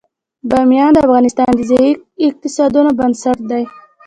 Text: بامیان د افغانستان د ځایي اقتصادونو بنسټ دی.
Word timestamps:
بامیان 0.49 0.91
د 0.93 0.97
افغانستان 1.05 1.51
د 1.55 1.61
ځایي 1.71 1.91
اقتصادونو 2.27 2.89
بنسټ 2.99 3.37
دی. 3.51 3.63